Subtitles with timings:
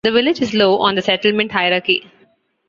[0.03, 2.09] The village is low on the settlement hierarchy.